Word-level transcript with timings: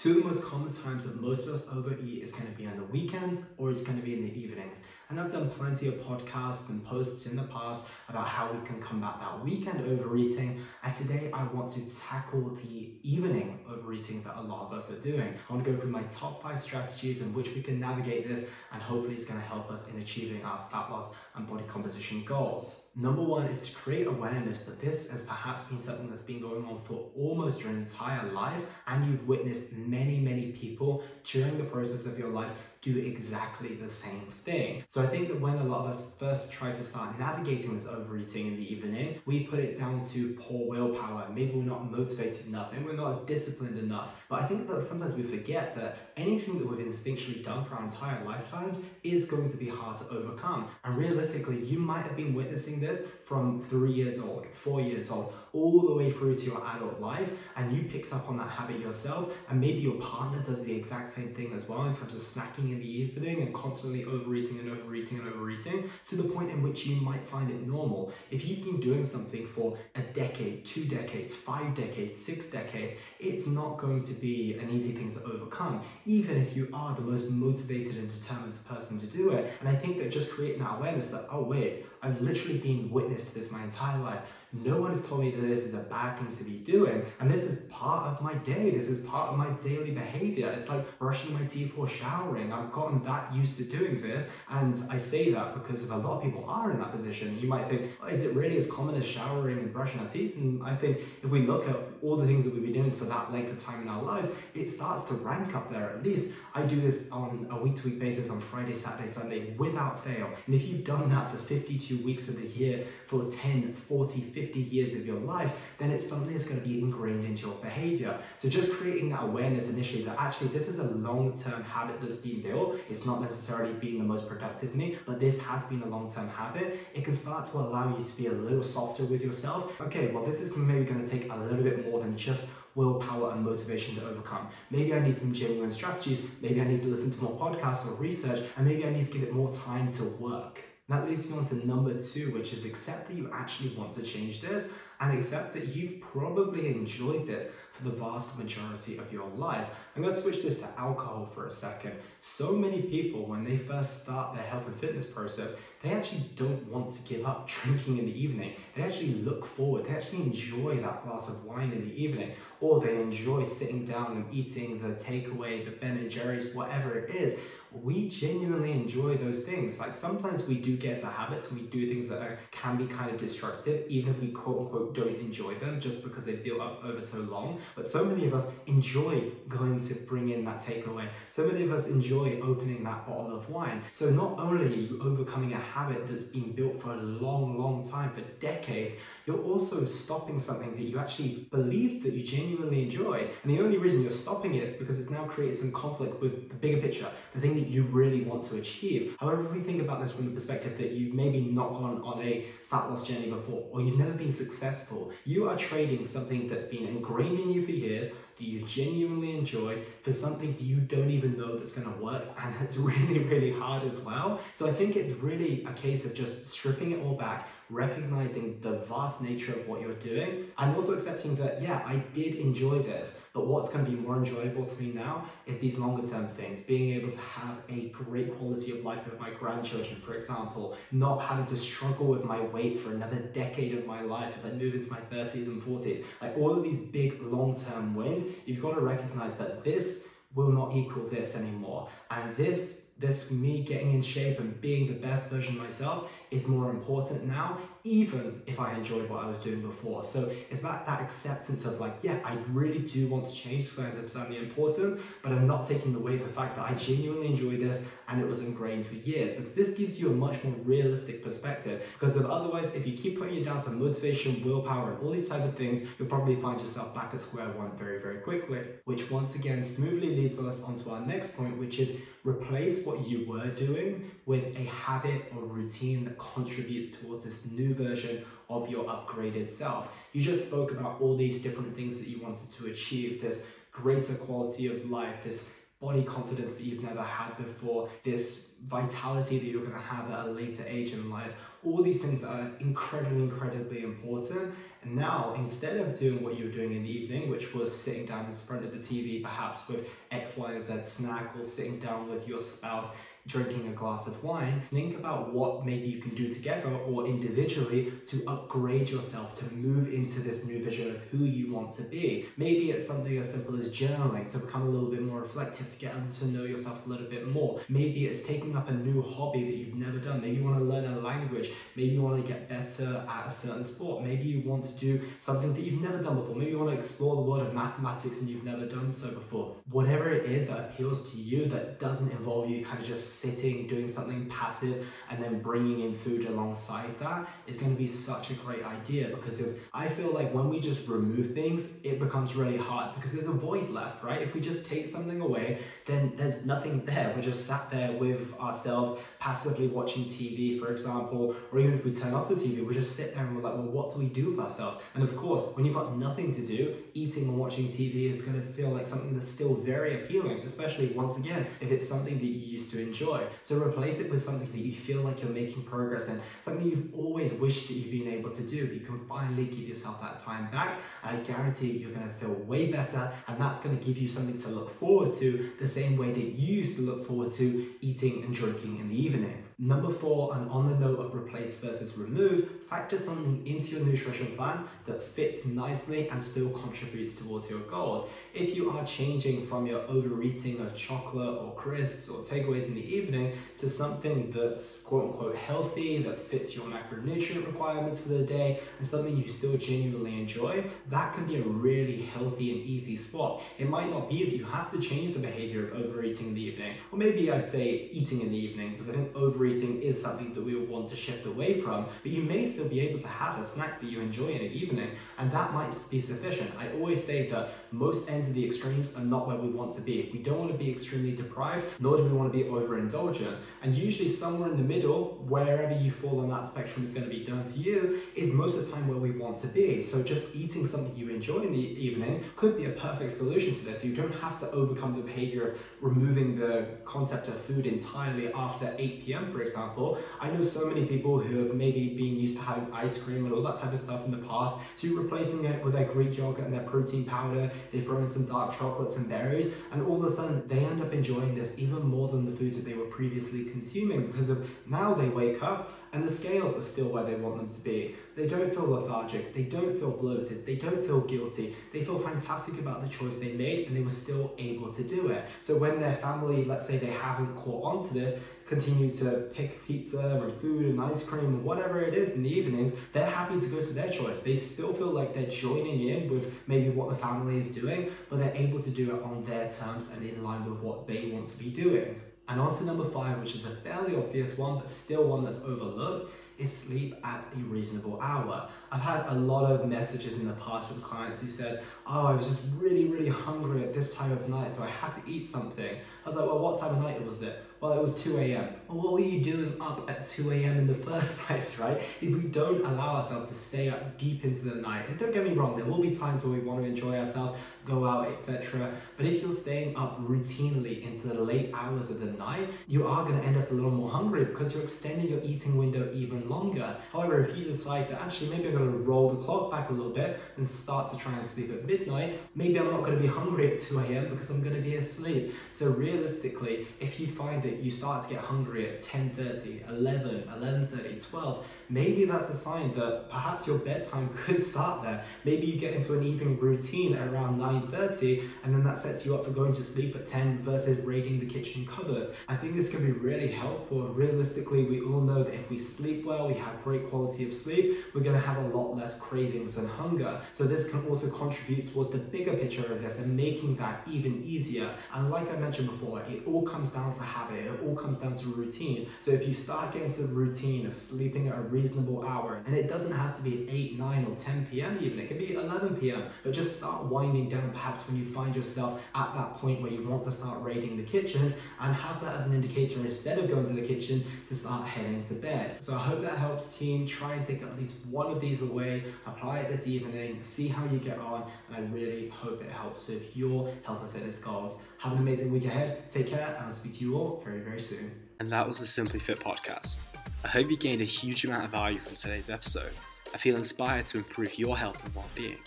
Two 0.00 0.12
of 0.12 0.16
the 0.16 0.22
most 0.22 0.44
common 0.44 0.72
times 0.72 1.04
that 1.04 1.20
most 1.20 1.46
of 1.46 1.52
us 1.52 1.68
overeat 1.70 2.22
is 2.22 2.32
going 2.32 2.50
to 2.50 2.56
be 2.56 2.66
on 2.66 2.74
the 2.78 2.84
weekends 2.84 3.54
or 3.58 3.70
it's 3.70 3.82
going 3.82 3.98
to 3.98 4.02
be 4.02 4.14
in 4.14 4.22
the 4.22 4.40
evenings. 4.40 4.82
And 5.10 5.18
I've 5.18 5.32
done 5.32 5.50
plenty 5.50 5.88
of 5.88 5.94
podcasts 5.94 6.70
and 6.70 6.86
posts 6.86 7.26
in 7.26 7.36
the 7.36 7.42
past 7.42 7.90
about 8.08 8.28
how 8.28 8.52
we 8.52 8.64
can 8.64 8.80
combat 8.80 9.16
that 9.18 9.44
weekend 9.44 9.80
overeating. 9.80 10.62
And 10.84 10.94
today 10.94 11.32
I 11.34 11.42
want 11.48 11.68
to 11.70 12.00
tackle 12.00 12.50
the 12.54 12.92
evening 13.02 13.58
overeating 13.68 14.22
that 14.22 14.36
a 14.36 14.40
lot 14.40 14.66
of 14.66 14.72
us 14.72 14.96
are 14.96 15.02
doing. 15.02 15.34
I 15.48 15.52
want 15.52 15.64
to 15.64 15.72
go 15.72 15.76
through 15.76 15.90
my 15.90 16.04
top 16.04 16.40
five 16.40 16.60
strategies 16.60 17.22
in 17.22 17.34
which 17.34 17.52
we 17.56 17.60
can 17.60 17.80
navigate 17.80 18.28
this, 18.28 18.54
and 18.72 18.80
hopefully 18.80 19.14
it's 19.16 19.24
going 19.24 19.40
to 19.40 19.46
help 19.46 19.68
us 19.68 19.92
in 19.92 20.00
achieving 20.00 20.44
our 20.44 20.64
fat 20.70 20.92
loss 20.92 21.16
and 21.34 21.44
body 21.44 21.64
composition 21.66 22.24
goals. 22.24 22.94
Number 22.96 23.22
one 23.22 23.46
is 23.46 23.68
to 23.68 23.74
create 23.74 24.06
awareness 24.06 24.64
that 24.66 24.80
this 24.80 25.10
has 25.10 25.26
perhaps 25.26 25.64
been 25.64 25.78
something 25.78 26.08
that's 26.08 26.22
been 26.22 26.40
going 26.40 26.64
on 26.66 26.82
for 26.84 27.10
almost 27.16 27.64
your 27.64 27.72
entire 27.72 28.30
life, 28.30 28.64
and 28.86 29.10
you've 29.10 29.26
witnessed 29.26 29.76
many, 29.76 30.20
many 30.20 30.52
people 30.52 31.02
during 31.24 31.58
the 31.58 31.64
process 31.64 32.06
of 32.06 32.16
your 32.16 32.30
life 32.30 32.52
do 32.82 32.96
exactly 32.96 33.74
the 33.74 33.88
same 33.88 34.20
thing. 34.20 34.82
So 34.86 35.02
I 35.02 35.06
think 35.06 35.28
that 35.28 35.40
when 35.40 35.56
a 35.56 35.64
lot 35.64 35.84
of 35.84 35.90
us 35.90 36.18
first 36.18 36.52
try 36.52 36.72
to 36.72 36.84
start 36.84 37.18
navigating 37.18 37.74
this 37.74 37.86
overeating 37.86 38.48
in 38.48 38.56
the 38.56 38.72
evening, 38.72 39.20
we 39.26 39.44
put 39.44 39.58
it 39.58 39.76
down 39.76 40.02
to 40.02 40.34
poor 40.40 40.66
willpower. 40.66 41.28
Maybe 41.34 41.52
we're 41.52 41.62
not 41.62 41.90
motivated 41.90 42.46
enough, 42.46 42.72
maybe 42.72 42.84
we're 42.84 42.94
not 42.94 43.08
as 43.08 43.20
disciplined 43.24 43.78
enough. 43.78 44.24
But 44.28 44.42
I 44.42 44.46
think 44.46 44.66
that 44.68 44.82
sometimes 44.82 45.14
we 45.14 45.22
forget 45.22 45.76
that 45.76 46.12
anything 46.16 46.58
that 46.58 46.66
we've 46.66 46.86
instinctually 46.86 47.44
done 47.44 47.64
for 47.64 47.74
our 47.74 47.84
entire 47.84 48.24
lifetimes 48.24 48.88
is 49.02 49.30
going 49.30 49.50
to 49.50 49.56
be 49.56 49.68
hard 49.68 49.96
to 49.98 50.04
overcome. 50.10 50.68
And 50.84 50.96
realistically, 50.96 51.62
you 51.62 51.78
might 51.78 52.02
have 52.02 52.16
been 52.16 52.34
witnessing 52.34 52.80
this 52.80 53.10
from 53.26 53.60
three 53.60 53.92
years 53.92 54.24
old, 54.24 54.46
four 54.54 54.80
years 54.80 55.10
old, 55.10 55.34
all 55.52 55.82
the 55.82 55.94
way 55.94 56.10
through 56.10 56.34
to 56.36 56.46
your 56.46 56.64
adult 56.74 57.00
life, 57.00 57.30
and 57.56 57.76
you 57.76 57.82
picked 57.84 58.12
up 58.12 58.28
on 58.28 58.36
that 58.38 58.48
habit 58.48 58.78
yourself, 58.78 59.32
and 59.48 59.60
maybe 59.60 59.78
your 59.78 59.96
partner 59.96 60.42
does 60.42 60.64
the 60.64 60.74
exact 60.74 61.08
same 61.08 61.28
thing 61.34 61.52
as 61.52 61.68
well 61.68 61.82
in 61.82 61.92
terms 61.92 62.14
of 62.14 62.20
snacking 62.20 62.70
in 62.72 62.78
the 62.78 62.90
evening 62.90 63.42
and 63.42 63.54
constantly 63.54 64.04
overeating 64.04 64.58
and 64.60 64.70
overeating 64.70 65.18
and 65.18 65.28
overeating 65.28 65.90
to 66.04 66.16
the 66.16 66.28
point 66.34 66.50
in 66.50 66.62
which 66.62 66.86
you 66.86 67.00
might 67.00 67.26
find 67.26 67.50
it 67.50 67.66
normal. 67.66 68.12
If 68.30 68.46
you've 68.46 68.64
been 68.64 68.80
doing 68.80 69.04
something 69.04 69.46
for 69.46 69.76
a 69.94 70.02
decade, 70.02 70.64
two 70.64 70.84
decades, 70.84 71.34
five 71.34 71.74
decades, 71.74 72.18
six 72.18 72.50
decades, 72.50 72.94
it's 73.18 73.46
not 73.46 73.78
going 73.78 74.02
to 74.02 74.14
be 74.14 74.58
an 74.58 74.70
easy 74.70 74.92
thing 74.92 75.10
to 75.12 75.32
overcome, 75.32 75.82
even 76.06 76.36
if 76.36 76.56
you 76.56 76.68
are 76.72 76.94
the 76.94 77.02
most 77.02 77.30
motivated 77.30 77.96
and 77.96 78.08
determined 78.08 78.56
person 78.68 78.98
to 78.98 79.06
do 79.06 79.30
it. 79.30 79.52
And 79.60 79.68
I 79.68 79.74
think 79.74 79.98
that 79.98 80.10
just 80.10 80.32
creating 80.32 80.62
that 80.62 80.76
awareness 80.78 81.10
that, 81.10 81.26
oh, 81.30 81.42
wait, 81.42 81.86
I've 82.02 82.20
literally 82.20 82.58
been 82.58 82.90
witness 82.90 83.32
to 83.32 83.38
this 83.38 83.52
my 83.52 83.62
entire 83.62 84.00
life. 84.00 84.20
No 84.52 84.80
one 84.80 84.90
has 84.90 85.08
told 85.08 85.20
me 85.20 85.30
that 85.30 85.40
this 85.46 85.64
is 85.64 85.86
a 85.86 85.88
bad 85.88 86.18
thing 86.18 86.32
to 86.32 86.44
be 86.44 86.58
doing. 86.58 87.04
And 87.20 87.30
this 87.30 87.48
is 87.48 87.68
part 87.70 88.06
of 88.06 88.20
my 88.20 88.34
day. 88.34 88.70
This 88.70 88.88
is 88.88 89.06
part 89.06 89.30
of 89.30 89.38
my 89.38 89.50
daily 89.62 89.92
behavior. 89.92 90.50
It's 90.50 90.68
like 90.68 90.98
brushing 90.98 91.32
my 91.34 91.44
teeth 91.44 91.74
or 91.78 91.86
showering. 91.86 92.52
I've 92.52 92.72
gotten 92.72 93.00
that 93.04 93.32
used 93.32 93.58
to 93.58 93.64
doing 93.64 94.02
this. 94.02 94.42
And 94.50 94.76
I 94.90 94.96
say 94.96 95.30
that 95.32 95.54
because 95.54 95.84
if 95.84 95.92
a 95.92 95.94
lot 95.94 96.18
of 96.18 96.24
people 96.24 96.44
are 96.46 96.72
in 96.72 96.80
that 96.80 96.90
position, 96.90 97.38
you 97.38 97.46
might 97.46 97.68
think, 97.68 97.92
oh, 98.02 98.08
is 98.08 98.26
it 98.26 98.34
really 98.34 98.56
as 98.56 98.68
common 98.68 98.96
as 98.96 99.06
showering 99.06 99.58
and 99.58 99.72
brushing 99.72 100.00
our 100.00 100.08
teeth? 100.08 100.34
And 100.36 100.62
I 100.64 100.74
think 100.74 100.98
if 101.22 101.30
we 101.30 101.46
look 101.46 101.68
at 101.68 101.76
all 102.02 102.16
the 102.16 102.26
things 102.26 102.44
that 102.44 102.52
we've 102.52 102.64
been 102.64 102.72
doing 102.72 102.90
for 102.90 103.04
that 103.04 103.32
length 103.32 103.52
of 103.52 103.64
time 103.64 103.82
in 103.82 103.88
our 103.88 104.02
lives, 104.02 104.42
it 104.54 104.66
starts 104.66 105.04
to 105.08 105.14
rank 105.14 105.54
up 105.54 105.70
there 105.70 105.90
at 105.90 106.02
least. 106.02 106.38
I 106.56 106.62
do 106.62 106.80
this 106.80 107.12
on 107.12 107.46
a 107.52 107.62
week 107.62 107.76
to 107.76 107.88
week 107.88 108.00
basis 108.00 108.30
on 108.30 108.40
Friday, 108.40 108.74
Saturday, 108.74 109.08
Sunday 109.08 109.54
without 109.56 110.02
fail. 110.02 110.28
And 110.46 110.54
if 110.56 110.66
you've 110.66 110.84
done 110.84 111.08
that 111.10 111.30
for 111.30 111.36
52 111.36 111.98
weeks 111.98 112.28
of 112.28 112.40
the 112.40 112.48
year 112.48 112.84
for 113.06 113.24
10, 113.24 113.74
40, 113.74 114.20
50, 114.20 114.39
50 114.40 114.60
years 114.60 114.98
of 114.98 115.06
your 115.06 115.20
life, 115.20 115.52
then 115.78 115.90
it's 115.90 116.06
something 116.06 116.32
that's 116.32 116.48
going 116.48 116.60
to 116.60 116.66
be 116.66 116.80
ingrained 116.80 117.24
into 117.24 117.46
your 117.46 117.56
behavior. 117.56 118.18
So 118.38 118.48
just 118.48 118.72
creating 118.72 119.10
that 119.10 119.22
awareness 119.24 119.72
initially 119.72 120.02
that 120.04 120.16
actually 120.18 120.48
this 120.48 120.68
is 120.68 120.78
a 120.78 120.94
long-term 120.96 121.62
habit 121.64 122.00
that's 122.00 122.16
been 122.16 122.40
built. 122.40 122.78
It's 122.88 123.04
not 123.04 123.20
necessarily 123.20 123.74
being 123.74 123.98
the 123.98 124.04
most 124.04 124.28
productive 124.28 124.74
me, 124.74 124.98
but 125.06 125.20
this 125.20 125.46
has 125.46 125.64
been 125.66 125.82
a 125.82 125.86
long-term 125.86 126.28
habit. 126.28 126.80
It 126.94 127.04
can 127.04 127.14
start 127.14 127.44
to 127.46 127.58
allow 127.58 127.96
you 127.96 128.02
to 128.04 128.16
be 128.16 128.26
a 128.28 128.32
little 128.32 128.62
softer 128.62 129.04
with 129.04 129.22
yourself. 129.22 129.80
Okay, 129.80 130.10
well 130.12 130.24
this 130.24 130.40
is 130.40 130.56
maybe 130.56 130.84
going 130.84 131.02
to 131.04 131.10
take 131.10 131.30
a 131.30 131.36
little 131.36 131.62
bit 131.62 131.90
more 131.90 132.00
than 132.00 132.16
just 132.16 132.50
willpower 132.74 133.32
and 133.32 133.44
motivation 133.44 133.96
to 133.96 134.08
overcome. 134.08 134.48
Maybe 134.70 134.94
I 134.94 135.00
need 135.00 135.14
some 135.14 135.34
genuine 135.34 135.70
strategies. 135.70 136.30
Maybe 136.40 136.60
I 136.60 136.64
need 136.64 136.80
to 136.80 136.86
listen 136.86 137.10
to 137.12 137.24
more 137.24 137.36
podcasts 137.38 137.90
or 137.90 138.00
research, 138.00 138.48
and 138.56 138.66
maybe 138.66 138.86
I 138.86 138.90
need 138.90 139.04
to 139.04 139.12
give 139.12 139.22
it 139.24 139.32
more 139.32 139.52
time 139.52 139.90
to 139.92 140.04
work. 140.20 140.69
That 140.90 141.08
leads 141.08 141.30
me 141.30 141.38
on 141.38 141.44
to 141.44 141.66
number 141.68 141.96
two, 141.96 142.32
which 142.32 142.52
is 142.52 142.66
accept 142.66 143.06
that 143.06 143.14
you 143.14 143.30
actually 143.32 143.70
want 143.76 143.92
to 143.92 144.02
change 144.02 144.40
this 144.40 144.76
and 144.98 145.16
accept 145.16 145.54
that 145.54 145.68
you've 145.68 146.00
probably 146.00 146.66
enjoyed 146.66 147.28
this 147.28 147.54
for 147.72 147.84
the 147.84 147.90
vast 147.90 148.36
majority 148.40 148.98
of 148.98 149.12
your 149.12 149.28
life. 149.36 149.68
I'm 149.94 150.02
going 150.02 150.12
to 150.12 150.20
switch 150.20 150.42
this 150.42 150.60
to 150.62 150.68
alcohol 150.76 151.26
for 151.26 151.46
a 151.46 151.50
second. 151.50 151.92
So 152.18 152.56
many 152.56 152.82
people, 152.82 153.24
when 153.24 153.44
they 153.44 153.56
first 153.56 154.02
start 154.02 154.34
their 154.34 154.42
health 154.42 154.66
and 154.66 154.74
fitness 154.74 155.06
process, 155.06 155.62
they 155.80 155.92
actually 155.92 156.24
don't 156.34 156.66
want 156.66 156.90
to 156.90 157.02
give 157.08 157.24
up 157.24 157.46
drinking 157.46 157.98
in 157.98 158.06
the 158.06 158.20
evening. 158.20 158.54
They 158.74 158.82
actually 158.82 159.14
look 159.14 159.46
forward, 159.46 159.86
they 159.86 159.94
actually 159.94 160.24
enjoy 160.24 160.78
that 160.78 161.04
glass 161.04 161.30
of 161.30 161.46
wine 161.46 161.70
in 161.70 161.84
the 161.84 162.02
evening, 162.02 162.32
or 162.60 162.80
they 162.80 163.00
enjoy 163.00 163.44
sitting 163.44 163.86
down 163.86 164.16
and 164.16 164.34
eating 164.34 164.82
the 164.82 164.88
takeaway, 164.88 165.64
the 165.64 165.70
Ben 165.70 165.96
and 165.98 166.10
Jerry's, 166.10 166.52
whatever 166.52 166.98
it 166.98 167.14
is 167.14 167.48
we 167.72 168.08
genuinely 168.08 168.72
enjoy 168.72 169.16
those 169.16 169.44
things. 169.44 169.78
Like 169.78 169.94
sometimes 169.94 170.48
we 170.48 170.56
do 170.56 170.76
get 170.76 170.94
into 170.94 171.06
habits 171.06 171.50
and 171.50 171.60
we 171.60 171.66
do 171.68 171.86
things 171.86 172.08
that 172.08 172.20
are, 172.20 172.38
can 172.50 172.76
be 172.76 172.86
kind 172.86 173.10
of 173.10 173.18
destructive, 173.18 173.86
even 173.88 174.14
if 174.14 174.20
we 174.20 174.28
quote 174.28 174.60
unquote 174.60 174.94
don't 174.94 175.16
enjoy 175.16 175.54
them 175.54 175.80
just 175.80 176.02
because 176.04 176.24
they 176.24 176.34
built 176.36 176.60
up 176.60 176.84
over 176.84 177.00
so 177.00 177.18
long. 177.20 177.60
But 177.74 177.86
so 177.86 178.04
many 178.04 178.26
of 178.26 178.34
us 178.34 178.62
enjoy 178.66 179.30
going 179.48 179.80
to 179.82 179.94
bring 180.06 180.30
in 180.30 180.44
that 180.44 180.58
takeaway. 180.58 181.08
So 181.28 181.46
many 181.46 181.64
of 181.64 181.72
us 181.72 181.88
enjoy 181.88 182.40
opening 182.40 182.82
that 182.84 183.06
bottle 183.06 183.36
of 183.36 183.48
wine. 183.48 183.82
So 183.92 184.10
not 184.10 184.38
only 184.38 184.66
are 184.66 184.68
you 184.68 185.00
overcoming 185.02 185.52
a 185.52 185.58
habit 185.58 186.08
that's 186.08 186.24
been 186.24 186.52
built 186.52 186.82
for 186.82 186.92
a 186.92 186.96
long, 186.96 187.58
long 187.58 187.88
time, 187.88 188.10
for 188.10 188.22
decades, 188.40 189.00
you're 189.26 189.42
also 189.42 189.84
stopping 189.84 190.38
something 190.38 190.72
that 190.72 190.82
you 190.82 190.98
actually 190.98 191.46
believed 191.50 192.04
that 192.04 192.12
you 192.12 192.24
genuinely 192.24 192.82
enjoyed. 192.82 193.30
And 193.42 193.52
the 193.52 193.60
only 193.60 193.78
reason 193.78 194.02
you're 194.02 194.10
stopping 194.10 194.54
it 194.54 194.64
is 194.64 194.76
because 194.76 194.98
it's 194.98 195.10
now 195.10 195.24
created 195.24 195.56
some 195.56 195.72
conflict 195.72 196.20
with 196.20 196.48
the 196.48 196.54
bigger 196.54 196.80
picture, 196.80 197.06
the 197.34 197.40
thing 197.40 197.59
that 197.60 197.68
you 197.68 197.84
really 197.84 198.22
want 198.22 198.42
to 198.44 198.56
achieve. 198.56 199.16
However, 199.20 199.44
if 199.44 199.52
we 199.52 199.60
think 199.60 199.80
about 199.80 200.00
this 200.00 200.12
from 200.12 200.26
the 200.26 200.32
perspective 200.32 200.78
that 200.78 200.92
you've 200.92 201.14
maybe 201.14 201.40
not 201.40 201.74
gone 201.74 202.00
on 202.02 202.22
a 202.22 202.46
fat 202.68 202.88
loss 202.88 203.06
journey 203.06 203.30
before, 203.30 203.64
or 203.70 203.80
you've 203.80 203.98
never 203.98 204.12
been 204.12 204.32
successful, 204.32 205.12
you 205.24 205.48
are 205.48 205.56
trading 205.56 206.04
something 206.04 206.48
that's 206.48 206.64
been 206.64 206.86
ingrained 206.86 207.38
in 207.38 207.50
you 207.50 207.64
for 207.64 207.72
years, 207.72 208.10
that 208.10 208.44
you 208.44 208.62
genuinely 208.62 209.36
enjoy, 209.36 209.82
for 210.02 210.12
something 210.12 210.56
you 210.58 210.76
don't 210.76 211.10
even 211.10 211.36
know 211.36 211.56
that's 211.56 211.72
going 211.72 211.92
to 211.92 212.02
work, 212.02 212.24
and 212.42 212.54
it's 212.62 212.76
really, 212.90 213.18
really 213.18 213.52
hard 213.52 213.84
as 213.84 214.04
well. 214.04 214.40
So 214.54 214.66
I 214.66 214.72
think 214.72 214.96
it's 214.96 215.12
really 215.12 215.64
a 215.64 215.72
case 215.72 216.04
of 216.10 216.16
just 216.16 216.46
stripping 216.46 216.92
it 216.92 217.02
all 217.02 217.14
back, 217.14 217.48
recognizing 217.70 218.60
the 218.60 218.78
vast 218.80 219.22
nature 219.22 219.52
of 219.52 219.66
what 219.68 219.80
you're 219.80 219.94
doing, 219.94 220.46
and 220.58 220.74
also 220.74 220.94
accepting 220.94 221.36
that, 221.36 221.62
yeah, 221.62 221.82
I 221.86 222.02
did 222.12 222.34
enjoy 222.34 222.80
this, 222.80 223.28
but 223.32 223.46
what's 223.46 223.72
going 223.72 223.84
to 223.84 223.90
be 223.90 223.96
more 223.96 224.16
enjoyable 224.16 224.66
to 224.66 224.82
me 224.82 224.92
now 224.92 225.24
is 225.46 225.58
these 225.58 225.78
longer 225.78 226.06
term 226.06 226.26
things, 226.28 226.62
being 226.62 226.94
able 226.94 227.10
to 227.10 227.20
have 227.20 227.56
a 227.68 227.88
great 227.90 228.36
quality 228.38 228.72
of 228.72 228.84
life 228.84 229.04
with 229.08 229.18
my 229.20 229.30
grandchildren, 229.30 229.96
for 229.96 230.14
example, 230.14 230.76
not 230.90 231.18
having 231.22 231.46
to 231.46 231.56
struggle 231.56 232.06
with 232.06 232.24
my 232.24 232.40
weight 232.40 232.78
for 232.78 232.92
another 232.92 233.18
decade 233.32 233.76
of 233.76 233.86
my 233.86 234.00
life 234.00 234.32
as 234.36 234.44
I 234.44 234.50
move 234.50 234.74
into 234.74 234.90
my 234.90 235.00
30s 235.10 235.46
and 235.46 235.62
40s. 235.62 236.20
Like 236.20 236.36
all 236.36 236.52
of 236.52 236.62
these 236.62 236.80
big 236.80 237.22
long 237.22 237.54
term 237.54 237.94
wins, 237.94 238.24
you've 238.46 238.60
got 238.60 238.74
to 238.74 238.80
recognize 238.80 239.36
that 239.38 239.64
this 239.64 240.16
will 240.34 240.52
not 240.52 240.74
equal 240.74 241.06
this 241.06 241.40
anymore. 241.40 241.88
And 242.10 242.36
this, 242.36 242.94
this 242.98 243.32
me 243.32 243.64
getting 243.64 243.92
in 243.92 244.02
shape 244.02 244.38
and 244.38 244.60
being 244.60 244.86
the 244.86 244.94
best 244.94 245.32
version 245.32 245.58
myself 245.58 246.10
is 246.30 246.48
more 246.48 246.70
important 246.70 247.26
now, 247.26 247.58
even 247.84 248.42
if 248.46 248.60
I 248.60 248.74
enjoyed 248.74 249.08
what 249.08 249.24
I 249.24 249.26
was 249.26 249.38
doing 249.38 249.60
before. 249.62 250.04
So 250.04 250.30
it's 250.50 250.60
about 250.60 250.86
that 250.86 251.00
acceptance 251.00 251.64
of 251.64 251.80
like, 251.80 251.94
yeah, 252.02 252.18
I 252.24 252.36
really 252.52 252.80
do 252.80 253.08
want 253.08 253.26
to 253.26 253.34
change 253.34 253.64
because 253.64 253.78
I 253.80 253.86
understand 253.86 254.32
the 254.32 254.38
importance, 254.38 255.00
but 255.22 255.32
I'm 255.32 255.46
not 255.46 255.66
taking 255.66 255.94
away 255.94 256.16
the 256.16 256.28
fact 256.28 256.56
that 256.56 256.68
I 256.68 256.74
genuinely 256.74 257.28
enjoy 257.28 257.56
this 257.56 257.94
and 258.08 258.20
it 258.20 258.26
was 258.26 258.44
ingrained 258.44 258.86
for 258.86 258.94
years. 258.94 259.34
Because 259.34 259.54
this 259.54 259.76
gives 259.76 260.00
you 260.00 260.10
a 260.10 260.14
much 260.14 260.42
more 260.44 260.54
realistic 260.64 261.24
perspective. 261.24 261.86
Because 261.94 262.16
if 262.16 262.26
otherwise, 262.26 262.74
if 262.74 262.86
you 262.86 262.96
keep 262.96 263.18
putting 263.18 263.36
it 263.36 263.44
down 263.44 263.62
to 263.62 263.70
motivation, 263.70 264.44
willpower, 264.44 264.92
and 264.92 265.02
all 265.02 265.10
these 265.10 265.28
type 265.28 265.44
of 265.44 265.54
things, 265.54 265.86
you'll 265.98 266.08
probably 266.08 266.36
find 266.36 266.60
yourself 266.60 266.94
back 266.94 267.14
at 267.14 267.20
square 267.20 267.48
one 267.50 267.76
very, 267.78 268.00
very 268.00 268.18
quickly. 268.18 268.60
Which 268.84 269.10
once 269.10 269.38
again 269.38 269.62
smoothly 269.62 270.16
leads 270.16 270.38
us 270.38 270.64
onto 270.64 270.90
our 270.90 271.04
next 271.06 271.36
point, 271.36 271.56
which 271.56 271.78
is 271.78 272.06
replace 272.24 272.84
what 272.84 273.06
you 273.06 273.26
were 273.26 273.48
doing 273.48 274.10
with 274.26 274.44
a 274.56 274.64
habit 274.64 275.32
or 275.34 275.42
routine 275.42 276.04
that 276.04 276.18
contributes 276.18 277.00
towards 277.00 277.24
this 277.24 277.50
new 277.50 277.69
version 277.74 278.24
of 278.48 278.68
your 278.68 278.84
upgraded 278.84 279.48
self. 279.48 279.92
You 280.12 280.22
just 280.22 280.48
spoke 280.48 280.72
about 280.72 281.00
all 281.00 281.16
these 281.16 281.42
different 281.42 281.74
things 281.74 281.98
that 281.98 282.08
you 282.08 282.20
wanted 282.20 282.50
to 282.50 282.66
achieve 282.66 283.20
this 283.20 283.52
greater 283.72 284.14
quality 284.14 284.66
of 284.66 284.90
life, 284.90 285.22
this 285.22 285.60
body 285.80 286.02
confidence 286.02 286.56
that 286.56 286.64
you've 286.64 286.84
never 286.84 287.02
had 287.02 287.36
before, 287.38 287.88
this 288.04 288.60
vitality 288.66 289.38
that 289.38 289.46
you're 289.46 289.62
going 289.62 289.72
to 289.72 289.78
have 289.78 290.10
at 290.10 290.26
a 290.26 290.30
later 290.30 290.64
age 290.66 290.92
in 290.92 291.10
life, 291.10 291.32
All 291.64 291.82
these 291.82 292.02
things 292.02 292.24
are 292.24 292.50
incredibly, 292.60 293.22
incredibly 293.22 293.82
important. 293.82 294.54
And 294.82 294.96
now, 294.96 295.34
instead 295.36 295.76
of 295.76 295.98
doing 295.98 296.22
what 296.24 296.38
you 296.38 296.46
were 296.46 296.52
doing 296.52 296.72
in 296.72 296.82
the 296.82 296.88
evening, 296.88 297.28
which 297.28 297.54
was 297.54 297.70
sitting 297.74 298.06
down 298.06 298.24
in 298.24 298.32
front 298.32 298.64
of 298.64 298.72
the 298.72 298.78
TV, 298.78 299.22
perhaps 299.22 299.68
with 299.68 299.86
X, 300.10 300.38
Y, 300.38 300.52
and 300.52 300.62
Z 300.62 300.82
snack, 300.84 301.36
or 301.36 301.42
sitting 301.42 301.78
down 301.78 302.08
with 302.08 302.26
your 302.26 302.38
spouse 302.38 302.98
drinking 303.30 303.68
a 303.68 303.72
glass 303.72 304.06
of 304.06 304.22
wine, 304.24 304.62
think 304.70 304.96
about 304.96 305.32
what 305.32 305.64
maybe 305.64 305.88
you 305.88 306.00
can 306.00 306.14
do 306.14 306.32
together 306.32 306.70
or 306.70 307.06
individually 307.06 307.92
to 308.06 308.22
upgrade 308.26 308.88
yourself 308.90 309.38
to 309.38 309.54
move 309.54 309.92
into 309.92 310.20
this 310.20 310.46
new 310.46 310.62
vision 310.64 310.90
of 310.90 310.96
who 311.10 311.24
you 311.24 311.52
want 311.52 311.70
to 311.70 311.82
be. 311.84 312.26
Maybe 312.36 312.70
it's 312.70 312.86
something 312.86 313.16
as 313.18 313.32
simple 313.32 313.58
as 313.58 313.74
journaling 313.74 314.30
to 314.32 314.38
become 314.38 314.62
a 314.62 314.70
little 314.70 314.90
bit 314.90 315.02
more 315.02 315.20
reflective, 315.20 315.70
to 315.70 315.78
get 315.78 315.92
to 316.12 316.26
know 316.26 316.44
yourself 316.44 316.86
a 316.86 316.88
little 316.88 317.06
bit 317.06 317.28
more. 317.28 317.60
Maybe 317.68 318.06
it's 318.06 318.26
taking 318.26 318.56
up 318.56 318.68
a 318.68 318.72
new 318.72 319.02
hobby 319.02 319.44
that 319.44 319.56
you've 319.56 319.74
never 319.74 319.98
done. 319.98 320.20
Maybe 320.20 320.36
you 320.36 320.44
want 320.44 320.58
to 320.58 320.64
learn 320.64 320.84
a 320.84 321.00
language. 321.00 321.50
Maybe 321.76 321.90
you 321.90 322.02
want 322.02 322.24
to 322.24 322.32
get 322.32 322.48
better 322.48 323.04
at 323.08 323.26
a 323.26 323.30
certain 323.30 323.64
sport. 323.64 324.02
Maybe 324.02 324.24
you 324.24 324.48
want 324.48 324.64
to 324.64 324.76
do 324.76 325.00
something 325.18 325.54
that 325.54 325.60
you've 325.60 325.80
never 325.80 326.02
done 326.02 326.16
before. 326.16 326.34
Maybe 326.34 326.50
you 326.50 326.58
want 326.58 326.70
to 326.70 326.76
explore 326.76 327.16
the 327.16 327.22
world 327.22 327.46
of 327.46 327.54
mathematics 327.54 328.20
and 328.20 328.28
you've 328.28 328.44
never 328.44 328.66
done 328.66 328.92
so 328.92 329.08
before. 329.10 329.56
Whatever 329.70 330.10
it 330.10 330.24
is 330.24 330.48
that 330.48 330.70
appeals 330.70 331.12
to 331.12 331.18
you 331.18 331.46
that 331.46 331.78
doesn't 331.78 332.10
involve 332.10 332.50
you 332.50 332.64
kind 332.64 332.80
of 332.80 332.86
just 332.86 333.19
sitting, 333.20 333.66
doing 333.66 333.88
something 333.88 334.26
passive, 334.28 334.86
and 335.10 335.22
then 335.22 335.40
bringing 335.40 335.80
in 335.80 335.94
food 335.94 336.26
alongside 336.26 336.98
that 336.98 337.28
is 337.46 337.58
going 337.58 337.72
to 337.72 337.78
be 337.78 337.86
such 337.86 338.30
a 338.30 338.34
great 338.34 338.64
idea 338.64 339.08
because 339.08 339.40
if 339.40 339.60
I 339.72 339.88
feel 339.88 340.10
like 340.12 340.32
when 340.32 340.48
we 340.48 340.60
just 340.60 340.88
remove 340.88 341.34
things, 341.34 341.84
it 341.84 341.98
becomes 341.98 342.36
really 342.36 342.56
hard 342.56 342.94
because 342.94 343.12
there's 343.12 343.26
a 343.26 343.32
void 343.32 343.68
left, 343.70 344.02
right? 344.02 344.22
If 344.22 344.34
we 344.34 344.40
just 344.40 344.66
take 344.66 344.86
something 344.86 345.20
away, 345.20 345.58
then 345.86 346.12
there's 346.16 346.46
nothing 346.46 346.84
there. 346.84 347.12
We're 347.14 347.22
just 347.22 347.46
sat 347.46 347.70
there 347.70 347.92
with 347.92 348.34
ourselves, 348.38 349.02
passively 349.20 349.68
watching 349.68 350.04
TV, 350.04 350.58
for 350.58 350.72
example, 350.72 351.36
or 351.52 351.60
even 351.60 351.74
if 351.74 351.84
we 351.84 351.92
turn 351.92 352.14
off 352.14 352.28
the 352.28 352.34
TV, 352.34 352.66
we 352.66 352.72
just 352.72 352.96
sit 352.96 353.14
there 353.14 353.24
and 353.24 353.36
we're 353.36 353.42
like, 353.42 353.52
well, 353.52 353.64
what 353.64 353.92
do 353.92 354.00
we 354.00 354.06
do 354.06 354.30
with 354.30 354.40
ourselves? 354.40 354.82
And 354.94 355.04
of 355.04 355.14
course, 355.14 355.52
when 355.54 355.66
you've 355.66 355.74
got 355.74 355.94
nothing 355.96 356.32
to 356.32 356.40
do, 356.40 356.74
eating 356.94 357.28
and 357.28 357.38
watching 357.38 357.66
TV 357.66 358.08
is 358.08 358.22
going 358.22 358.40
to 358.40 358.46
feel 358.54 358.70
like 358.70 358.86
something 358.86 359.12
that's 359.12 359.28
still 359.28 359.56
very 359.56 360.02
appealing, 360.02 360.40
especially 360.40 360.86
once 360.88 361.18
again, 361.18 361.46
if 361.60 361.70
it's 361.70 361.86
something 361.86 362.18
that 362.18 362.24
you 362.24 362.46
used 362.46 362.72
to 362.72 362.80
enjoy. 362.80 363.22
So 363.42 363.62
replace 363.62 364.00
it 364.00 364.10
with 364.10 364.22
something 364.22 364.50
that 364.50 364.58
you 364.58 364.72
feel 364.72 365.02
like 365.02 365.22
you're 365.22 365.30
making 365.30 365.64
progress 365.64 366.08
in, 366.08 366.18
something 366.40 366.66
you've 366.66 366.94
always 366.94 367.34
wished 367.34 367.68
that 367.68 367.74
you've 367.74 367.90
been 367.90 368.10
able 368.10 368.30
to 368.30 368.42
do, 368.42 368.56
you 368.56 368.80
can 368.80 369.00
finally 369.06 369.44
give 369.44 369.68
yourself 369.68 370.00
that 370.00 370.16
time 370.16 370.50
back. 370.50 370.78
I 371.04 371.16
guarantee 371.16 371.72
you're 371.72 371.92
going 371.92 372.08
to 372.08 372.14
feel 372.14 372.32
way 372.32 372.72
better, 372.72 373.12
and 373.28 373.38
that's 373.38 373.60
going 373.60 373.78
to 373.78 373.84
give 373.84 373.98
you 373.98 374.08
something 374.08 374.40
to 374.40 374.48
look 374.48 374.70
forward 374.70 375.12
to 375.16 375.50
the 375.58 375.66
same 375.66 375.98
way 375.98 376.10
that 376.10 376.20
you 376.20 376.56
used 376.56 376.78
to 376.78 376.82
look 376.82 377.06
forward 377.06 377.32
to 377.32 377.68
eating 377.82 378.24
and 378.24 378.34
drinking 378.34 378.78
in 378.78 378.88
the 378.88 378.96
evening 378.96 379.09
evening. 379.10 379.49
Number 379.62 379.90
four, 379.90 380.34
and 380.34 380.50
on 380.50 380.70
the 380.70 380.78
note 380.78 381.00
of 381.00 381.14
replace 381.14 381.62
versus 381.62 381.98
remove, 381.98 382.50
factor 382.70 382.96
something 382.96 383.46
into 383.46 383.76
your 383.76 383.84
nutrition 383.84 384.28
plan 384.28 384.64
that 384.86 385.02
fits 385.02 385.44
nicely 385.44 386.08
and 386.08 386.22
still 386.22 386.48
contributes 386.48 387.20
towards 387.20 387.50
your 387.50 387.58
goals. 387.60 388.10
If 388.32 388.56
you 388.56 388.70
are 388.70 388.86
changing 388.86 389.46
from 389.46 389.66
your 389.66 389.82
overeating 389.82 390.60
of 390.60 390.74
chocolate 390.74 391.42
or 391.42 391.52
crisps 391.56 392.08
or 392.08 392.22
takeaways 392.22 392.68
in 392.68 392.74
the 392.74 392.96
evening 392.96 393.36
to 393.58 393.68
something 393.68 394.30
that's 394.30 394.80
quote 394.82 395.10
unquote 395.10 395.36
healthy, 395.36 396.02
that 396.04 396.16
fits 396.16 396.56
your 396.56 396.64
macronutrient 396.64 397.44
requirements 397.44 398.06
for 398.06 398.14
the 398.14 398.24
day, 398.24 398.60
and 398.78 398.86
something 398.86 399.14
you 399.14 399.28
still 399.28 399.58
genuinely 399.58 400.18
enjoy, 400.18 400.64
that 400.88 401.12
can 401.12 401.26
be 401.26 401.36
a 401.36 401.42
really 401.42 402.00
healthy 402.00 402.52
and 402.52 402.62
easy 402.62 402.96
swap. 402.96 403.42
It 403.58 403.68
might 403.68 403.90
not 403.90 404.08
be 404.08 404.24
that 404.24 404.34
you 404.34 404.44
have 404.44 404.70
to 404.70 404.80
change 404.80 405.12
the 405.12 405.18
behavior 405.18 405.68
of 405.68 405.82
overeating 405.82 406.28
in 406.28 406.34
the 406.34 406.44
evening, 406.44 406.76
or 406.90 406.98
maybe 406.98 407.30
I'd 407.30 407.46
say 407.46 407.90
eating 407.92 408.22
in 408.22 408.30
the 408.30 408.38
evening, 408.38 408.70
because 408.70 408.88
I 408.88 408.94
think 408.94 409.14
overeating 409.14 409.49
is 409.52 410.00
something 410.00 410.32
that 410.34 410.42
we 410.42 410.54
would 410.54 410.68
want 410.68 410.88
to 410.88 410.96
shift 410.96 411.26
away 411.26 411.60
from, 411.60 411.86
but 412.02 412.12
you 412.12 412.22
may 412.22 412.44
still 412.44 412.68
be 412.68 412.80
able 412.80 412.98
to 412.98 413.08
have 413.08 413.38
a 413.38 413.44
snack 413.44 413.80
that 413.80 413.86
you 413.86 414.00
enjoy 414.00 414.28
in 414.28 414.38
the 414.38 414.52
evening, 414.52 414.90
and 415.18 415.30
that 415.30 415.52
might 415.52 415.74
be 415.90 416.00
sufficient. 416.00 416.50
I 416.58 416.70
always 416.72 417.02
say 417.04 417.28
that 417.30 417.50
most 417.72 418.10
ends 418.10 418.28
of 418.28 418.34
the 418.34 418.44
extremes 418.44 418.96
are 418.96 419.04
not 419.04 419.26
where 419.26 419.36
we 419.36 419.48
want 419.48 419.72
to 419.74 419.82
be. 419.82 420.10
We 420.12 420.20
don't 420.20 420.38
want 420.38 420.52
to 420.52 420.58
be 420.58 420.70
extremely 420.70 421.14
deprived, 421.14 421.66
nor 421.78 421.96
do 421.96 422.04
we 422.04 422.12
want 422.12 422.32
to 422.32 422.38
be 422.38 422.44
overindulgent. 422.44 423.36
And 423.62 423.74
usually, 423.74 424.08
somewhere 424.08 424.50
in 424.50 424.56
the 424.56 424.64
middle, 424.64 425.24
wherever 425.28 425.74
you 425.74 425.90
fall 425.90 426.20
on 426.20 426.28
that 426.30 426.44
spectrum 426.46 426.82
is 426.82 426.92
going 426.92 427.08
to 427.08 427.10
be 427.10 427.24
down 427.24 427.44
to 427.44 427.58
you, 427.58 428.00
is 428.14 428.32
most 428.32 428.58
of 428.58 428.66
the 428.66 428.72
time 428.72 428.88
where 428.88 428.98
we 428.98 429.12
want 429.12 429.36
to 429.38 429.48
be. 429.48 429.82
So, 429.82 430.02
just 430.02 430.34
eating 430.34 430.66
something 430.66 430.96
you 430.96 431.10
enjoy 431.10 431.40
in 431.40 431.52
the 431.52 431.58
evening 431.58 432.24
could 432.36 432.56
be 432.56 432.64
a 432.66 432.70
perfect 432.70 433.12
solution 433.12 433.54
to 433.54 433.64
this. 433.64 433.84
You 433.84 433.94
don't 433.94 434.14
have 434.16 434.38
to 434.40 434.50
overcome 434.50 434.96
the 434.96 435.02
behavior 435.02 435.52
of 435.52 435.58
removing 435.80 436.36
the 436.36 436.68
concept 436.84 437.28
of 437.28 437.40
food 437.42 437.66
entirely 437.66 438.32
after 438.32 438.74
8 438.78 439.04
p.m., 439.04 439.30
for 439.30 439.39
example. 439.42 439.98
I 440.20 440.30
know 440.30 440.42
so 440.42 440.66
many 440.66 440.86
people 440.86 441.18
who 441.18 441.38
have 441.46 441.54
maybe 441.54 441.90
been 441.90 442.16
used 442.16 442.36
to 442.36 442.42
having 442.42 442.72
ice 442.72 443.02
cream 443.02 443.26
and 443.26 443.34
all 443.34 443.42
that 443.42 443.56
type 443.56 443.72
of 443.72 443.78
stuff 443.78 444.04
in 444.04 444.10
the 444.10 444.18
past 444.18 444.60
to 444.78 445.00
replacing 445.00 445.44
it 445.44 445.62
with 445.64 445.74
their 445.74 445.86
Greek 445.86 446.16
yogurt 446.16 446.44
and 446.44 446.52
their 446.52 446.62
protein 446.62 447.04
powder. 447.04 447.50
They 447.72 447.80
throw 447.80 447.98
in 447.98 448.08
some 448.08 448.26
dark 448.26 448.58
chocolates 448.58 448.96
and 448.96 449.08
berries, 449.08 449.54
and 449.72 449.82
all 449.86 449.96
of 449.96 450.04
a 450.04 450.10
sudden 450.10 450.46
they 450.48 450.58
end 450.58 450.82
up 450.82 450.92
enjoying 450.92 451.34
this 451.34 451.58
even 451.58 451.86
more 451.86 452.08
than 452.08 452.24
the 452.24 452.36
foods 452.36 452.56
that 452.62 452.68
they 452.68 452.76
were 452.76 452.86
previously 452.86 453.44
consuming 453.44 454.06
because 454.06 454.30
of 454.30 454.48
now 454.66 454.94
they 454.94 455.08
wake 455.08 455.42
up 455.42 455.76
and 455.92 456.04
the 456.04 456.08
scales 456.08 456.56
are 456.56 456.62
still 456.62 456.88
where 456.88 457.04
they 457.04 457.16
want 457.16 457.36
them 457.36 457.48
to 457.48 457.60
be. 457.64 457.96
They 458.16 458.26
don't 458.26 458.52
feel 458.54 458.66
lethargic, 458.66 459.34
they 459.34 459.44
don't 459.44 459.76
feel 459.78 459.90
bloated, 459.90 460.46
they 460.46 460.54
don't 460.54 460.84
feel 460.84 461.00
guilty. 461.00 461.56
They 461.72 461.84
feel 461.84 461.98
fantastic 461.98 462.58
about 462.60 462.82
the 462.82 462.88
choice 462.88 463.16
they 463.16 463.32
made 463.32 463.66
and 463.66 463.76
they 463.76 463.82
were 463.82 463.90
still 463.90 464.34
able 464.38 464.72
to 464.72 464.84
do 464.84 465.08
it. 465.08 465.24
So 465.40 465.58
when 465.58 465.80
their 465.80 465.96
family, 465.96 466.44
let's 466.44 466.66
say 466.66 466.78
they 466.78 466.86
haven't 466.86 467.34
caught 467.34 467.64
on 467.64 467.88
to 467.88 467.94
this, 467.94 468.22
continue 468.50 468.92
to 468.92 469.30
pick 469.32 469.64
pizza 469.64 470.20
or 470.20 470.28
food 470.28 470.66
and 470.66 470.80
ice 470.82 471.08
cream 471.08 471.36
or 471.36 471.38
whatever 471.38 471.80
it 471.80 471.94
is 471.94 472.16
in 472.16 472.24
the 472.24 472.28
evenings, 472.28 472.74
they're 472.92 473.06
happy 473.06 473.38
to 473.38 473.46
go 473.46 473.62
to 473.62 473.72
their 473.72 473.88
choice. 473.88 474.20
They 474.22 474.34
still 474.34 474.72
feel 474.72 474.90
like 474.90 475.14
they're 475.14 475.30
joining 475.30 475.88
in 475.88 476.10
with 476.10 476.34
maybe 476.48 476.70
what 476.70 476.88
the 476.90 476.96
family 476.96 477.36
is 477.36 477.54
doing, 477.54 477.92
but 478.08 478.18
they're 478.18 478.34
able 478.34 478.60
to 478.60 478.70
do 478.70 478.96
it 478.96 479.02
on 479.04 479.24
their 479.24 479.48
terms 479.48 479.92
and 479.92 480.04
in 480.04 480.24
line 480.24 480.44
with 480.44 480.58
what 480.58 480.88
they 480.88 481.10
want 481.12 481.28
to 481.28 481.38
be 481.38 481.50
doing. 481.50 482.00
And 482.28 482.40
on 482.40 482.52
to 482.52 482.64
number 482.64 482.84
five, 482.84 483.20
which 483.20 483.36
is 483.36 483.46
a 483.46 483.50
fairly 483.50 483.94
obvious 483.96 484.36
one, 484.36 484.58
but 484.58 484.68
still 484.68 485.06
one 485.06 485.22
that's 485.22 485.44
overlooked, 485.44 486.12
is 486.36 486.52
sleep 486.52 486.96
at 487.04 487.24
a 487.36 487.38
reasonable 487.38 488.00
hour. 488.00 488.48
I've 488.72 488.80
had 488.80 489.06
a 489.08 489.14
lot 489.14 489.50
of 489.50 489.66
messages 489.66 490.20
in 490.20 490.28
the 490.28 490.34
past 490.34 490.68
from 490.68 490.80
clients 490.80 491.20
who 491.20 491.28
said, 491.28 491.62
Oh, 491.86 492.06
I 492.06 492.14
was 492.14 492.28
just 492.28 492.46
really, 492.56 492.84
really 492.86 493.08
hungry 493.08 493.64
at 493.64 493.74
this 493.74 493.94
time 493.94 494.12
of 494.12 494.28
night, 494.28 494.52
so 494.52 494.62
I 494.62 494.68
had 494.68 494.92
to 494.92 495.10
eat 495.10 495.24
something. 495.24 495.76
I 495.76 496.08
was 496.08 496.16
like, 496.16 496.26
Well, 496.26 496.38
what 496.38 496.60
time 496.60 496.76
of 496.76 496.82
night 496.82 497.04
was 497.04 497.22
it? 497.22 497.44
Well, 497.60 497.72
it 497.72 497.82
was 497.82 498.02
2 498.02 498.16
a.m. 498.16 498.44
Well, 498.68 498.78
oh, 498.78 498.84
what 498.84 498.92
were 498.94 499.00
you 499.00 499.22
doing 499.22 499.54
up 499.60 499.90
at 499.90 500.04
2 500.04 500.30
a.m. 500.30 500.56
in 500.56 500.66
the 500.66 500.74
first 500.88 501.26
place, 501.26 501.60
right? 501.60 501.78
If 502.00 502.10
we 502.10 502.22
don't 502.22 502.64
allow 502.64 502.96
ourselves 502.96 503.28
to 503.28 503.34
stay 503.34 503.68
up 503.68 503.98
deep 503.98 504.24
into 504.24 504.48
the 504.48 504.54
night, 504.54 504.88
and 504.88 504.98
don't 504.98 505.12
get 505.12 505.24
me 505.24 505.34
wrong, 505.34 505.56
there 505.56 505.66
will 505.66 505.82
be 505.82 505.90
times 505.90 506.24
where 506.24 506.32
we 506.32 506.40
want 506.40 506.62
to 506.62 506.66
enjoy 506.66 506.96
ourselves, 506.96 507.36
go 507.66 507.84
out, 507.84 508.08
etc. 508.08 508.72
But 508.96 509.04
if 509.04 509.20
you're 509.20 509.32
staying 509.32 509.76
up 509.76 510.00
routinely 510.00 510.84
into 510.84 511.08
the 511.08 511.22
late 511.22 511.50
hours 511.52 511.90
of 511.90 512.00
the 512.00 512.12
night, 512.12 512.48
you 512.66 512.86
are 512.86 513.04
going 513.04 513.20
to 513.20 513.26
end 513.26 513.36
up 513.36 513.50
a 513.50 513.54
little 513.54 513.70
more 513.70 513.90
hungry 513.90 514.24
because 514.24 514.54
you're 514.54 514.62
extending 514.62 515.08
your 515.08 515.20
eating 515.22 515.58
window 515.58 515.90
even 515.92 516.28
longer. 516.30 516.78
However, 516.92 517.22
if 517.22 517.36
you 517.36 517.44
decide 517.44 517.90
that 517.90 518.00
actually 518.00 518.30
maybe 518.30 518.48
I'm 518.48 518.54
going 518.60 518.72
to 518.72 518.78
roll 518.78 519.10
the 519.10 519.22
clock 519.22 519.50
back 519.50 519.70
a 519.70 519.72
little 519.72 519.92
bit 519.92 520.20
and 520.36 520.46
start 520.46 520.90
to 520.92 520.98
try 520.98 521.12
and 521.12 521.26
sleep 521.26 521.50
at 521.50 521.64
midnight, 521.64 522.20
maybe 522.34 522.58
I'm 522.58 522.70
not 522.70 522.80
going 522.80 522.96
to 522.96 523.02
be 523.02 523.08
hungry 523.08 523.52
at 523.52 523.58
2 523.58 523.78
a.m. 523.80 524.08
because 524.08 524.30
I'm 524.30 524.42
going 524.42 524.56
to 524.56 524.62
be 524.62 524.76
asleep. 524.76 525.34
So 525.52 525.70
realistically, 525.70 526.68
if 526.78 526.98
you 526.98 527.06
find 527.06 527.42
that 527.42 527.58
you 527.58 527.70
start 527.70 528.04
to 528.04 528.14
get 528.14 528.22
hungry 528.22 528.68
at 528.68 528.80
10.30, 528.80 529.68
11, 529.68 530.24
11.30, 530.28 531.10
12, 531.10 531.46
maybe 531.68 532.04
that's 532.04 532.30
a 532.30 532.34
sign 532.34 532.74
that 532.74 533.10
perhaps 533.10 533.46
your 533.46 533.58
bedtime 533.58 534.08
could 534.14 534.42
start 534.42 534.82
there. 534.82 535.04
Maybe 535.24 535.46
you 535.46 535.58
get 535.58 535.74
into 535.74 535.98
an 535.98 536.04
evening 536.04 536.38
routine 536.38 536.94
at 536.94 537.08
around 537.08 537.38
9.30 537.38 538.28
and 538.44 538.54
then 538.54 538.64
that 538.64 538.78
sets 538.78 539.04
you 539.04 539.14
up 539.14 539.24
for 539.24 539.30
going 539.30 539.52
to 539.52 539.62
sleep 539.62 539.94
at 539.96 540.06
10 540.06 540.38
versus 540.38 540.84
raiding 540.84 541.20
the 541.20 541.26
kitchen 541.26 541.66
cupboards. 541.66 542.16
I 542.28 542.36
think 542.36 542.54
this 542.54 542.70
can 542.70 542.84
be 542.84 542.92
really 542.92 543.28
helpful 543.28 543.90
realistically 544.00 544.64
we 544.64 544.80
all 544.80 545.00
know 545.00 545.22
that 545.24 545.34
if 545.34 545.50
we 545.50 545.58
sleep 545.58 546.04
well, 546.04 546.28
we 546.28 546.34
have 546.34 546.62
great 546.64 546.88
quality 546.88 547.28
of 547.28 547.36
sleep, 547.36 547.84
we're 547.94 548.02
going 548.02 548.18
to 548.20 548.26
have 548.26 548.38
a 548.38 548.48
lot 548.56 548.76
less 548.76 549.00
cravings 549.00 549.56
and 549.58 549.68
hunger. 549.68 550.20
So 550.32 550.44
this 550.44 550.70
can 550.70 550.88
also 550.88 551.10
contribute 551.16 551.64
towards 551.64 551.90
the 551.90 551.98
bigger 551.98 552.34
picture 552.34 552.64
of 552.72 552.82
this 552.82 553.04
and 553.04 553.16
making 553.16 553.56
that 553.56 553.82
even 553.90 554.22
easier. 554.22 554.74
And 554.94 555.10
like 555.10 555.30
I 555.32 555.36
mentioned 555.36 555.70
before, 555.70 556.02
it 556.02 556.26
all 556.26 556.42
comes 556.42 556.72
down 556.72 556.92
to 556.94 557.02
habit 557.02 557.30
it 557.38 557.60
all 557.62 557.74
comes 557.74 557.98
down 557.98 558.14
to 558.14 558.28
routine. 558.28 558.88
So 559.00 559.10
if 559.10 559.26
you 559.26 559.34
start 559.34 559.72
getting 559.72 559.90
to 559.92 560.02
the 560.02 560.14
routine 560.14 560.66
of 560.66 560.76
sleeping 560.76 561.28
at 561.28 561.38
a 561.38 561.42
reasonable 561.42 562.04
hour, 562.06 562.42
and 562.46 562.56
it 562.56 562.68
doesn't 562.68 562.92
have 562.92 563.16
to 563.16 563.22
be 563.22 563.48
8, 563.48 563.78
9, 563.78 564.06
or 564.06 564.16
10 564.16 564.46
p.m. 564.46 564.78
even, 564.80 564.98
it 564.98 565.08
can 565.08 565.18
be 565.18 565.34
11 565.34 565.76
p.m., 565.76 566.04
but 566.22 566.32
just 566.32 566.58
start 566.58 566.86
winding 566.86 567.28
down 567.28 567.50
perhaps 567.50 567.88
when 567.88 567.98
you 567.98 568.04
find 568.04 568.34
yourself 568.34 568.82
at 568.94 569.14
that 569.14 569.34
point 569.36 569.62
where 569.62 569.70
you 569.70 569.86
want 569.86 570.04
to 570.04 570.12
start 570.12 570.42
raiding 570.42 570.76
the 570.76 570.82
kitchens 570.82 571.38
and 571.60 571.74
have 571.74 572.00
that 572.00 572.16
as 572.16 572.26
an 572.26 572.34
indicator 572.34 572.80
instead 572.80 573.18
of 573.18 573.28
going 573.28 573.44
to 573.44 573.52
the 573.52 573.66
kitchen 573.66 574.04
to 574.26 574.34
start 574.34 574.66
heading 574.66 575.02
to 575.04 575.14
bed. 575.14 575.62
So 575.62 575.74
I 575.74 575.78
hope 575.78 576.02
that 576.02 576.18
helps 576.18 576.58
team. 576.58 576.86
Try 576.86 577.14
and 577.14 577.24
take 577.24 577.42
at 577.42 577.58
least 577.58 577.74
one 577.86 578.10
of 578.10 578.20
these 578.20 578.39
away, 578.42 578.84
apply 579.06 579.40
it 579.40 579.48
this 579.48 579.66
evening, 579.66 580.22
see 580.22 580.48
how 580.48 580.64
you 580.66 580.78
get 580.78 580.98
on, 580.98 581.30
and 581.48 581.56
I 581.56 581.68
really 581.68 582.08
hope 582.08 582.42
it 582.42 582.50
helps 582.50 582.88
with 582.88 583.16
your 583.16 583.52
health 583.64 583.82
and 583.82 583.92
fitness 583.92 584.22
goals. 584.22 584.66
Have 584.78 584.92
an 584.92 584.98
amazing 584.98 585.32
week 585.32 585.44
ahead. 585.44 585.88
Take 585.88 586.08
care, 586.08 586.34
and 586.36 586.44
I'll 586.44 586.50
speak 586.50 586.74
to 586.78 586.84
you 586.84 586.96
all 586.96 587.22
very, 587.24 587.40
very 587.40 587.60
soon. 587.60 587.90
And 588.20 588.30
that 588.30 588.46
was 588.46 588.58
the 588.58 588.66
Simply 588.66 589.00
Fit 589.00 589.18
podcast. 589.18 589.84
I 590.24 590.28
hope 590.28 590.50
you 590.50 590.56
gained 590.56 590.82
a 590.82 590.84
huge 590.84 591.24
amount 591.24 591.44
of 591.44 591.50
value 591.50 591.78
from 591.78 591.94
today's 591.94 592.28
episode. 592.28 592.72
I 593.14 593.18
feel 593.18 593.36
inspired 593.36 593.86
to 593.86 593.98
improve 593.98 594.38
your 594.38 594.56
health 594.56 594.84
and 594.84 594.94
well 594.94 595.08
being. 595.14 595.38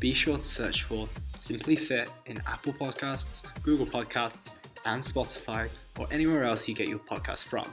Be 0.00 0.12
sure 0.14 0.36
to 0.36 0.42
search 0.42 0.84
for 0.84 1.08
Simply 1.38 1.76
Fit 1.76 2.10
in 2.26 2.38
Apple 2.46 2.72
Podcasts, 2.72 3.46
Google 3.62 3.86
Podcasts, 3.86 4.56
and 4.86 5.02
Spotify, 5.02 5.68
or 5.98 6.06
anywhere 6.10 6.44
else 6.44 6.68
you 6.68 6.74
get 6.74 6.88
your 6.88 6.98
podcast 6.98 7.44
from. 7.44 7.66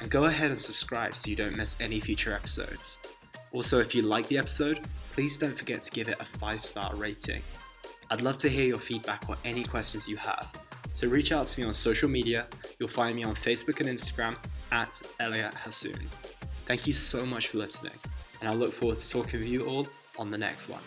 And 0.00 0.10
go 0.10 0.24
ahead 0.24 0.50
and 0.50 0.58
subscribe 0.58 1.14
so 1.14 1.28
you 1.28 1.36
don't 1.36 1.56
miss 1.56 1.80
any 1.80 2.00
future 2.00 2.32
episodes. 2.32 2.98
Also, 3.52 3.80
if 3.80 3.94
you 3.94 4.02
like 4.02 4.28
the 4.28 4.38
episode, 4.38 4.78
please 5.12 5.38
don't 5.38 5.56
forget 5.56 5.82
to 5.82 5.90
give 5.90 6.08
it 6.08 6.20
a 6.20 6.24
5 6.24 6.62
star 6.62 6.94
rating. 6.94 7.42
I'd 8.10 8.22
love 8.22 8.38
to 8.38 8.48
hear 8.48 8.66
your 8.66 8.78
feedback 8.78 9.28
or 9.28 9.36
any 9.44 9.64
questions 9.64 10.08
you 10.08 10.16
have. 10.16 10.48
So 10.94 11.06
reach 11.08 11.32
out 11.32 11.46
to 11.46 11.60
me 11.60 11.66
on 11.66 11.72
social 11.72 12.08
media. 12.08 12.46
You'll 12.78 12.88
find 12.88 13.14
me 13.14 13.24
on 13.24 13.34
Facebook 13.34 13.80
and 13.80 13.88
Instagram 13.88 14.36
at 14.72 15.00
Elliot 15.20 15.54
Hasoon. 15.54 16.02
Thank 16.66 16.86
you 16.86 16.92
so 16.92 17.24
much 17.24 17.48
for 17.48 17.58
listening, 17.58 17.94
and 18.40 18.48
I 18.48 18.52
look 18.52 18.72
forward 18.72 18.98
to 18.98 19.08
talking 19.08 19.40
with 19.40 19.48
you 19.48 19.64
all 19.66 19.86
on 20.18 20.30
the 20.30 20.38
next 20.38 20.68
one. 20.68 20.82